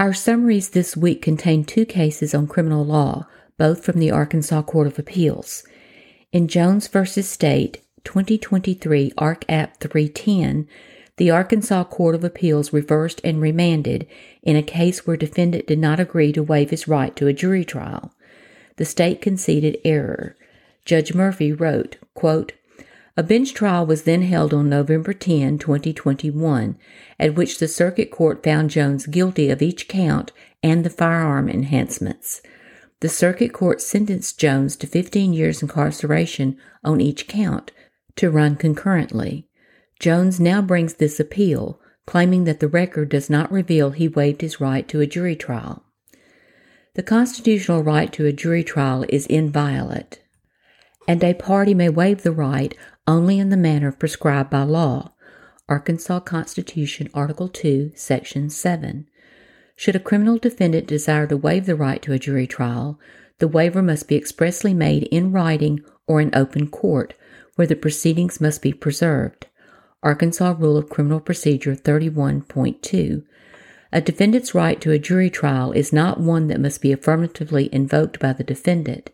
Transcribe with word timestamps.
Our 0.00 0.14
summaries 0.14 0.70
this 0.70 0.96
week 0.96 1.20
contain 1.20 1.62
two 1.62 1.84
cases 1.84 2.34
on 2.34 2.46
criminal 2.46 2.86
law, 2.86 3.26
both 3.58 3.84
from 3.84 3.98
the 3.98 4.10
Arkansas 4.10 4.62
Court 4.62 4.86
of 4.86 4.98
Appeals. 4.98 5.62
In 6.32 6.48
Jones 6.48 6.88
v. 6.88 7.04
State, 7.04 7.84
2023 8.04 9.12
Ark 9.18 9.44
App 9.46 9.78
310, 9.78 10.66
the 11.18 11.30
Arkansas 11.30 11.84
Court 11.84 12.14
of 12.14 12.24
Appeals 12.24 12.72
reversed 12.72 13.20
and 13.22 13.42
remanded 13.42 14.06
in 14.42 14.56
a 14.56 14.62
case 14.62 15.06
where 15.06 15.18
defendant 15.18 15.66
did 15.66 15.78
not 15.78 16.00
agree 16.00 16.32
to 16.32 16.42
waive 16.42 16.70
his 16.70 16.88
right 16.88 17.14
to 17.16 17.26
a 17.26 17.34
jury 17.34 17.66
trial. 17.66 18.14
The 18.76 18.86
state 18.86 19.20
conceded 19.20 19.76
error. 19.84 20.34
Judge 20.86 21.12
Murphy 21.12 21.52
wrote, 21.52 21.98
quote, 22.14 22.52
a 23.20 23.22
bench 23.22 23.52
trial 23.52 23.84
was 23.84 24.04
then 24.04 24.22
held 24.22 24.54
on 24.54 24.70
November 24.70 25.12
10, 25.12 25.58
2021, 25.58 26.78
at 27.18 27.34
which 27.34 27.58
the 27.58 27.68
circuit 27.68 28.10
court 28.10 28.42
found 28.42 28.70
Jones 28.70 29.04
guilty 29.04 29.50
of 29.50 29.60
each 29.60 29.88
count 29.88 30.32
and 30.62 30.84
the 30.84 30.88
firearm 30.88 31.46
enhancements. 31.46 32.40
The 33.00 33.10
circuit 33.10 33.52
court 33.52 33.82
sentenced 33.82 34.40
Jones 34.40 34.74
to 34.76 34.86
15 34.86 35.34
years 35.34 35.60
incarceration 35.60 36.56
on 36.82 37.02
each 37.02 37.28
count 37.28 37.72
to 38.16 38.30
run 38.30 38.56
concurrently. 38.56 39.46
Jones 39.98 40.40
now 40.40 40.62
brings 40.62 40.94
this 40.94 41.20
appeal, 41.20 41.78
claiming 42.06 42.44
that 42.44 42.60
the 42.60 42.68
record 42.68 43.10
does 43.10 43.28
not 43.28 43.52
reveal 43.52 43.90
he 43.90 44.08
waived 44.08 44.40
his 44.40 44.62
right 44.62 44.88
to 44.88 45.02
a 45.02 45.06
jury 45.06 45.36
trial. 45.36 45.84
The 46.94 47.02
constitutional 47.02 47.82
right 47.82 48.10
to 48.14 48.24
a 48.24 48.32
jury 48.32 48.64
trial 48.64 49.04
is 49.10 49.26
inviolate, 49.26 50.22
and 51.06 51.22
a 51.22 51.34
party 51.34 51.74
may 51.74 51.90
waive 51.90 52.22
the 52.22 52.32
right 52.32 52.74
only 53.06 53.38
in 53.38 53.50
the 53.50 53.56
manner 53.56 53.92
prescribed 53.92 54.50
by 54.50 54.62
law. 54.62 55.12
Arkansas 55.68 56.20
Constitution, 56.20 57.08
Article 57.14 57.48
2, 57.48 57.92
Section 57.94 58.50
7. 58.50 59.06
Should 59.76 59.96
a 59.96 60.00
criminal 60.00 60.36
defendant 60.36 60.86
desire 60.86 61.26
to 61.26 61.36
waive 61.36 61.66
the 61.66 61.76
right 61.76 62.02
to 62.02 62.12
a 62.12 62.18
jury 62.18 62.46
trial, 62.46 62.98
the 63.38 63.48
waiver 63.48 63.82
must 63.82 64.08
be 64.08 64.16
expressly 64.16 64.74
made 64.74 65.04
in 65.04 65.32
writing 65.32 65.80
or 66.06 66.20
in 66.20 66.34
open 66.34 66.68
court, 66.68 67.14
where 67.54 67.66
the 67.66 67.76
proceedings 67.76 68.40
must 68.40 68.62
be 68.62 68.72
preserved. 68.72 69.46
Arkansas 70.02 70.54
Rule 70.58 70.76
of 70.76 70.88
Criminal 70.88 71.20
Procedure 71.20 71.74
31.2. 71.74 73.24
A 73.92 74.00
defendant's 74.00 74.54
right 74.54 74.80
to 74.80 74.92
a 74.92 74.98
jury 74.98 75.30
trial 75.30 75.72
is 75.72 75.92
not 75.92 76.20
one 76.20 76.48
that 76.48 76.60
must 76.60 76.80
be 76.80 76.92
affirmatively 76.92 77.72
invoked 77.72 78.18
by 78.18 78.32
the 78.32 78.44
defendant 78.44 79.10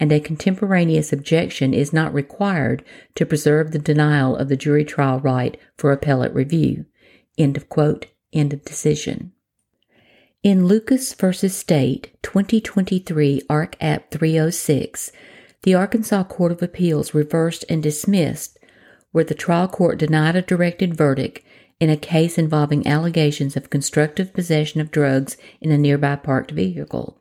and 0.00 0.12
a 0.12 0.20
contemporaneous 0.20 1.12
objection 1.12 1.74
is 1.74 1.92
not 1.92 2.14
required 2.14 2.84
to 3.14 3.26
preserve 3.26 3.72
the 3.72 3.78
denial 3.78 4.36
of 4.36 4.48
the 4.48 4.56
jury 4.56 4.84
trial 4.84 5.20
right 5.20 5.58
for 5.76 5.92
appellate 5.92 6.34
review. 6.34 6.84
End 7.36 7.56
of 7.56 7.68
quote. 7.68 8.06
End 8.32 8.52
of 8.52 8.64
decision. 8.64 9.32
In 10.42 10.66
Lucas 10.66 11.12
v. 11.14 11.32
State 11.48 12.16
2023 12.22 13.42
Ark 13.50 13.76
App 13.80 14.10
306, 14.10 15.10
the 15.62 15.74
Arkansas 15.74 16.24
Court 16.24 16.52
of 16.52 16.62
Appeals 16.62 17.12
reversed 17.12 17.64
and 17.68 17.82
dismissed 17.82 18.58
where 19.10 19.24
the 19.24 19.34
trial 19.34 19.68
court 19.68 19.98
denied 19.98 20.36
a 20.36 20.42
directed 20.42 20.96
verdict 20.96 21.40
in 21.80 21.90
a 21.90 21.96
case 21.96 22.38
involving 22.38 22.86
allegations 22.86 23.56
of 23.56 23.70
constructive 23.70 24.32
possession 24.32 24.80
of 24.80 24.90
drugs 24.90 25.36
in 25.60 25.70
a 25.70 25.78
nearby 25.78 26.16
parked 26.16 26.50
vehicle. 26.50 27.20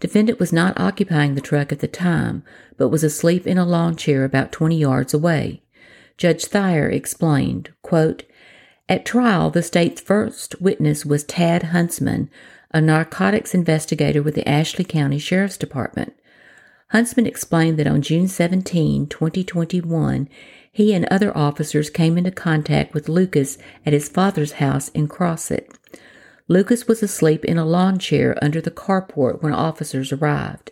Defendant 0.00 0.38
was 0.38 0.52
not 0.52 0.78
occupying 0.78 1.34
the 1.34 1.40
truck 1.40 1.72
at 1.72 1.80
the 1.80 1.88
time, 1.88 2.42
but 2.76 2.88
was 2.88 3.04
asleep 3.04 3.46
in 3.46 3.58
a 3.58 3.64
lawn 3.64 3.96
chair 3.96 4.24
about 4.24 4.52
20 4.52 4.76
yards 4.76 5.14
away. 5.14 5.62
Judge 6.16 6.46
Thyer 6.46 6.92
explained, 6.92 7.72
quote, 7.82 8.24
At 8.88 9.06
trial, 9.06 9.50
the 9.50 9.62
state's 9.62 10.00
first 10.00 10.60
witness 10.60 11.04
was 11.06 11.24
Tad 11.24 11.64
Huntsman, 11.64 12.30
a 12.72 12.80
narcotics 12.80 13.54
investigator 13.54 14.22
with 14.22 14.34
the 14.34 14.48
Ashley 14.48 14.84
County 14.84 15.18
Sheriff's 15.18 15.56
Department. 15.56 16.14
Huntsman 16.90 17.26
explained 17.26 17.78
that 17.78 17.86
on 17.86 18.02
June 18.02 18.28
17, 18.28 19.08
2021, 19.08 20.28
he 20.70 20.92
and 20.92 21.06
other 21.06 21.36
officers 21.36 21.90
came 21.90 22.18
into 22.18 22.30
contact 22.30 22.92
with 22.92 23.08
Lucas 23.08 23.56
at 23.84 23.92
his 23.92 24.08
father's 24.08 24.52
house 24.52 24.90
in 24.90 25.08
Crossett. 25.08 25.72
Lucas 26.48 26.86
was 26.86 27.02
asleep 27.02 27.44
in 27.44 27.58
a 27.58 27.64
lawn 27.64 27.98
chair 27.98 28.36
under 28.40 28.60
the 28.60 28.70
carport 28.70 29.42
when 29.42 29.52
officers 29.52 30.12
arrived. 30.12 30.70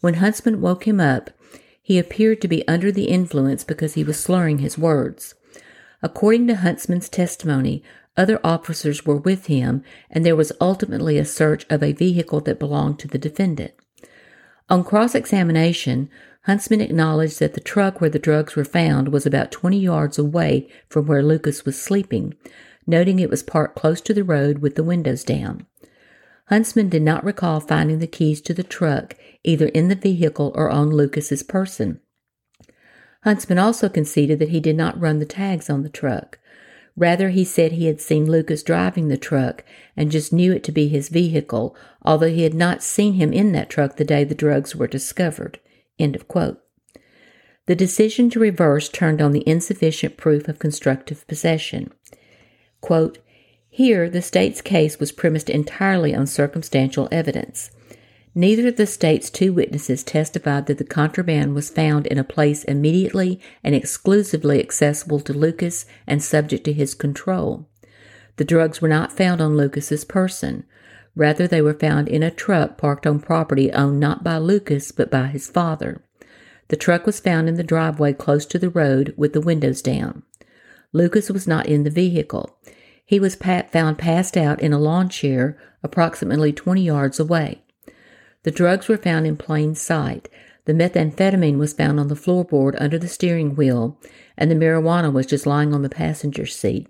When 0.00 0.14
Huntsman 0.14 0.60
woke 0.60 0.86
him 0.88 1.00
up, 1.00 1.30
he 1.82 1.98
appeared 1.98 2.40
to 2.40 2.48
be 2.48 2.66
under 2.66 2.90
the 2.90 3.04
influence 3.04 3.64
because 3.64 3.94
he 3.94 4.04
was 4.04 4.18
slurring 4.18 4.58
his 4.58 4.78
words. 4.78 5.34
According 6.02 6.46
to 6.46 6.56
Huntsman's 6.56 7.08
testimony, 7.08 7.82
other 8.16 8.40
officers 8.44 9.04
were 9.04 9.16
with 9.16 9.46
him, 9.46 9.82
and 10.10 10.24
there 10.24 10.36
was 10.36 10.52
ultimately 10.60 11.18
a 11.18 11.24
search 11.24 11.66
of 11.70 11.82
a 11.82 11.92
vehicle 11.92 12.40
that 12.40 12.58
belonged 12.58 12.98
to 13.00 13.08
the 13.08 13.18
defendant. 13.18 13.72
On 14.68 14.84
cross 14.84 15.14
examination, 15.14 16.08
Huntsman 16.46 16.80
acknowledged 16.80 17.38
that 17.38 17.54
the 17.54 17.60
truck 17.60 18.00
where 18.00 18.10
the 18.10 18.18
drugs 18.18 18.56
were 18.56 18.64
found 18.64 19.08
was 19.08 19.26
about 19.26 19.52
20 19.52 19.78
yards 19.78 20.18
away 20.18 20.68
from 20.88 21.06
where 21.06 21.22
Lucas 21.22 21.64
was 21.64 21.80
sleeping, 21.80 22.34
noting 22.86 23.18
it 23.18 23.30
was 23.30 23.42
parked 23.42 23.76
close 23.76 24.00
to 24.00 24.14
the 24.14 24.24
road 24.24 24.58
with 24.58 24.74
the 24.74 24.84
windows 24.84 25.24
down. 25.24 25.66
Huntsman 26.46 26.88
did 26.88 27.02
not 27.02 27.24
recall 27.24 27.60
finding 27.60 27.98
the 27.98 28.06
keys 28.06 28.40
to 28.42 28.54
the 28.54 28.62
truck 28.62 29.16
either 29.44 29.66
in 29.66 29.88
the 29.88 29.94
vehicle 29.94 30.52
or 30.54 30.70
on 30.70 30.90
Lucas's 30.90 31.42
person. 31.42 32.00
Huntsman 33.24 33.58
also 33.58 33.88
conceded 33.88 34.38
that 34.40 34.48
he 34.48 34.60
did 34.60 34.76
not 34.76 35.00
run 35.00 35.18
the 35.18 35.24
tags 35.24 35.70
on 35.70 35.82
the 35.82 35.88
truck. 35.88 36.38
Rather, 36.96 37.30
he 37.30 37.44
said 37.44 37.72
he 37.72 37.86
had 37.86 38.00
seen 38.00 38.30
Lucas 38.30 38.62
driving 38.62 39.08
the 39.08 39.16
truck 39.16 39.64
and 39.96 40.10
just 40.10 40.32
knew 40.32 40.52
it 40.52 40.62
to 40.64 40.72
be 40.72 40.88
his 40.88 41.08
vehicle, 41.08 41.74
although 42.02 42.28
he 42.28 42.42
had 42.42 42.54
not 42.54 42.82
seen 42.82 43.14
him 43.14 43.32
in 43.32 43.52
that 43.52 43.70
truck 43.70 43.96
the 43.96 44.04
day 44.04 44.24
the 44.24 44.34
drugs 44.34 44.76
were 44.76 44.86
discovered. 44.86 45.58
End 45.98 46.14
of 46.14 46.28
quote. 46.28 46.60
The 47.66 47.76
decision 47.76 48.28
to 48.30 48.40
reverse 48.40 48.88
turned 48.88 49.22
on 49.22 49.32
the 49.32 49.48
insufficient 49.48 50.16
proof 50.16 50.48
of 50.48 50.58
constructive 50.58 51.26
possession. 51.28 51.92
Quote, 52.82 53.18
Here, 53.70 54.10
the 54.10 54.20
state's 54.20 54.60
case 54.60 55.00
was 55.00 55.12
premised 55.12 55.48
entirely 55.48 56.14
on 56.14 56.26
circumstantial 56.26 57.08
evidence. 57.10 57.70
Neither 58.34 58.68
of 58.68 58.76
the 58.76 58.86
state's 58.86 59.30
two 59.30 59.52
witnesses 59.52 60.02
testified 60.02 60.66
that 60.66 60.78
the 60.78 60.84
contraband 60.84 61.54
was 61.54 61.70
found 61.70 62.06
in 62.06 62.18
a 62.18 62.24
place 62.24 62.64
immediately 62.64 63.40
and 63.62 63.74
exclusively 63.74 64.58
accessible 64.58 65.20
to 65.20 65.32
Lucas 65.32 65.86
and 66.06 66.22
subject 66.22 66.64
to 66.64 66.72
his 66.72 66.94
control. 66.94 67.68
The 68.36 68.44
drugs 68.44 68.80
were 68.80 68.88
not 68.88 69.12
found 69.12 69.40
on 69.40 69.56
Lucas's 69.56 70.04
person. 70.04 70.64
Rather, 71.14 71.46
they 71.46 71.60
were 71.60 71.74
found 71.74 72.08
in 72.08 72.22
a 72.22 72.30
truck 72.30 72.78
parked 72.78 73.06
on 73.06 73.20
property 73.20 73.70
owned 73.70 74.00
not 74.00 74.24
by 74.24 74.38
Lucas 74.38 74.92
but 74.92 75.10
by 75.10 75.26
his 75.26 75.48
father. 75.48 76.02
The 76.68 76.76
truck 76.76 77.04
was 77.04 77.20
found 77.20 77.50
in 77.50 77.56
the 77.56 77.62
driveway 77.62 78.14
close 78.14 78.46
to 78.46 78.58
the 78.58 78.70
road 78.70 79.12
with 79.16 79.34
the 79.34 79.42
windows 79.42 79.82
down. 79.82 80.22
Lucas 80.92 81.30
was 81.30 81.46
not 81.46 81.66
in 81.66 81.84
the 81.84 81.90
vehicle. 81.90 82.58
He 83.04 83.18
was 83.18 83.34
found 83.34 83.98
passed 83.98 84.36
out 84.36 84.60
in 84.60 84.72
a 84.72 84.78
lawn 84.78 85.08
chair 85.08 85.58
approximately 85.82 86.52
20 86.52 86.82
yards 86.82 87.18
away. 87.18 87.62
The 88.44 88.50
drugs 88.50 88.88
were 88.88 88.96
found 88.96 89.26
in 89.26 89.36
plain 89.36 89.74
sight. 89.74 90.28
The 90.64 90.72
methamphetamine 90.72 91.58
was 91.58 91.72
found 91.72 91.98
on 91.98 92.08
the 92.08 92.14
floorboard 92.14 92.76
under 92.80 92.98
the 92.98 93.08
steering 93.08 93.54
wheel, 93.54 93.98
and 94.36 94.50
the 94.50 94.54
marijuana 94.54 95.12
was 95.12 95.26
just 95.26 95.46
lying 95.46 95.74
on 95.74 95.82
the 95.82 95.88
passenger 95.88 96.46
seat. 96.46 96.88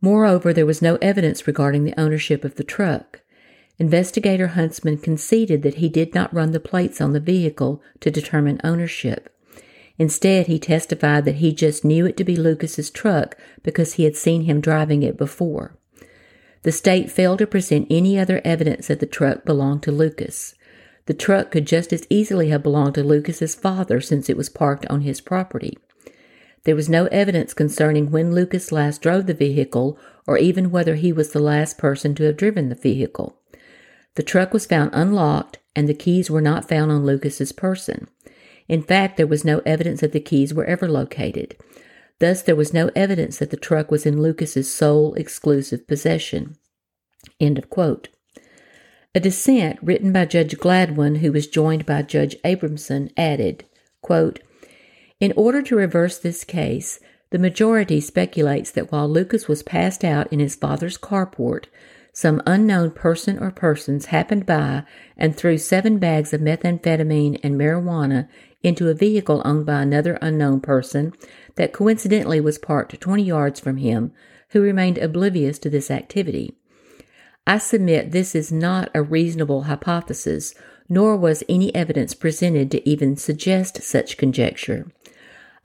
Moreover, 0.00 0.52
there 0.52 0.66
was 0.66 0.82
no 0.82 0.96
evidence 0.96 1.46
regarding 1.46 1.84
the 1.84 1.98
ownership 1.98 2.44
of 2.44 2.56
the 2.56 2.64
truck. 2.64 3.22
Investigator 3.78 4.48
Huntsman 4.48 4.98
conceded 4.98 5.62
that 5.62 5.76
he 5.76 5.88
did 5.88 6.14
not 6.14 6.32
run 6.32 6.52
the 6.52 6.60
plates 6.60 7.00
on 7.00 7.12
the 7.12 7.20
vehicle 7.20 7.82
to 8.00 8.10
determine 8.10 8.60
ownership. 8.62 9.33
Instead, 9.98 10.46
he 10.46 10.58
testified 10.58 11.24
that 11.24 11.36
he 11.36 11.52
just 11.52 11.84
knew 11.84 12.06
it 12.06 12.16
to 12.16 12.24
be 12.24 12.36
Lucas's 12.36 12.90
truck 12.90 13.36
because 13.62 13.94
he 13.94 14.04
had 14.04 14.16
seen 14.16 14.42
him 14.42 14.60
driving 14.60 15.02
it 15.02 15.16
before. 15.16 15.76
The 16.62 16.72
state 16.72 17.10
failed 17.10 17.38
to 17.38 17.46
present 17.46 17.86
any 17.90 18.18
other 18.18 18.40
evidence 18.44 18.88
that 18.88 19.00
the 19.00 19.06
truck 19.06 19.44
belonged 19.44 19.82
to 19.84 19.92
Lucas. 19.92 20.54
The 21.06 21.14
truck 21.14 21.50
could 21.50 21.66
just 21.66 21.92
as 21.92 22.06
easily 22.08 22.48
have 22.48 22.62
belonged 22.62 22.94
to 22.94 23.04
Lucas's 23.04 23.54
father 23.54 24.00
since 24.00 24.28
it 24.28 24.36
was 24.36 24.48
parked 24.48 24.86
on 24.86 25.02
his 25.02 25.20
property. 25.20 25.76
There 26.64 26.74
was 26.74 26.88
no 26.88 27.04
evidence 27.06 27.52
concerning 27.52 28.10
when 28.10 28.34
Lucas 28.34 28.72
last 28.72 29.02
drove 29.02 29.26
the 29.26 29.34
vehicle 29.34 29.98
or 30.26 30.38
even 30.38 30.70
whether 30.70 30.94
he 30.94 31.12
was 31.12 31.32
the 31.32 31.38
last 31.38 31.76
person 31.76 32.14
to 32.14 32.24
have 32.24 32.38
driven 32.38 32.70
the 32.70 32.74
vehicle. 32.74 33.38
The 34.14 34.22
truck 34.22 34.54
was 34.54 34.64
found 34.64 34.90
unlocked 34.94 35.58
and 35.76 35.86
the 35.88 35.94
keys 35.94 36.30
were 36.30 36.40
not 36.40 36.66
found 36.66 36.90
on 36.90 37.04
Lucas's 37.04 37.52
person. 37.52 38.08
In 38.68 38.82
fact, 38.82 39.16
there 39.16 39.26
was 39.26 39.44
no 39.44 39.60
evidence 39.66 40.00
that 40.00 40.12
the 40.12 40.20
keys 40.20 40.54
were 40.54 40.64
ever 40.64 40.88
located. 40.88 41.56
Thus, 42.18 42.42
there 42.42 42.56
was 42.56 42.72
no 42.72 42.90
evidence 42.94 43.38
that 43.38 43.50
the 43.50 43.56
truck 43.56 43.90
was 43.90 44.06
in 44.06 44.22
Lucas's 44.22 44.72
sole 44.72 45.14
exclusive 45.14 45.86
possession. 45.86 46.56
End 47.40 47.58
of 47.58 47.68
quote. 47.68 48.08
A 49.14 49.20
dissent 49.20 49.78
written 49.82 50.12
by 50.12 50.24
Judge 50.24 50.56
Gladwin, 50.58 51.16
who 51.18 51.32
was 51.32 51.46
joined 51.46 51.86
by 51.86 52.02
Judge 52.02 52.36
Abramson, 52.44 53.12
added, 53.16 53.64
quote, 54.02 54.40
In 55.20 55.32
order 55.36 55.62
to 55.62 55.76
reverse 55.76 56.18
this 56.18 56.42
case, 56.44 56.98
the 57.30 57.38
majority 57.38 58.00
speculates 58.00 58.70
that 58.72 58.90
while 58.90 59.08
Lucas 59.08 59.46
was 59.46 59.62
passed 59.62 60.04
out 60.04 60.32
in 60.32 60.40
his 60.40 60.56
father's 60.56 60.98
carport, 60.98 61.66
some 62.14 62.40
unknown 62.46 62.92
person 62.92 63.38
or 63.40 63.50
persons 63.50 64.06
happened 64.06 64.46
by 64.46 64.84
and 65.16 65.36
threw 65.36 65.58
seven 65.58 65.98
bags 65.98 66.32
of 66.32 66.40
methamphetamine 66.40 67.40
and 67.42 67.56
marijuana 67.56 68.28
into 68.62 68.88
a 68.88 68.94
vehicle 68.94 69.42
owned 69.44 69.66
by 69.66 69.82
another 69.82 70.16
unknown 70.22 70.60
person 70.60 71.12
that 71.56 71.72
coincidentally 71.72 72.40
was 72.40 72.56
parked 72.56 72.98
20 73.00 73.22
yards 73.24 73.58
from 73.58 73.78
him, 73.78 74.12
who 74.50 74.62
remained 74.62 74.96
oblivious 74.96 75.58
to 75.58 75.68
this 75.68 75.90
activity. 75.90 76.56
I 77.48 77.58
submit 77.58 78.12
this 78.12 78.36
is 78.36 78.52
not 78.52 78.90
a 78.94 79.02
reasonable 79.02 79.64
hypothesis, 79.64 80.54
nor 80.88 81.16
was 81.16 81.42
any 81.48 81.74
evidence 81.74 82.14
presented 82.14 82.70
to 82.70 82.88
even 82.88 83.16
suggest 83.16 83.82
such 83.82 84.16
conjecture. 84.16 84.86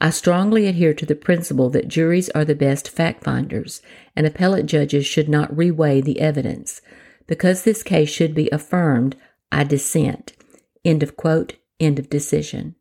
I 0.01 0.11
strongly 0.11 0.65
adhere 0.67 0.93
to 0.93 1.05
the 1.05 1.15
principle 1.15 1.69
that 1.71 1.89
juries 1.89 2.29
are 2.29 2.45
the 2.45 2.55
best 2.55 2.89
fact 2.89 3.23
finders, 3.23 3.81
and 4.15 4.25
appellate 4.25 4.65
judges 4.65 5.05
should 5.05 5.27
not 5.27 5.53
reweigh 5.53 6.03
the 6.03 6.21
evidence. 6.21 6.81
Because 7.27 7.63
this 7.63 7.83
case 7.83 8.09
should 8.09 8.33
be 8.33 8.49
affirmed, 8.51 9.17
I 9.51 9.65
dissent. 9.65 10.33
End 10.85 11.03
of 11.03 11.17
quote, 11.17 11.55
end 11.79 11.99
of 11.99 12.09
decision. 12.09 12.75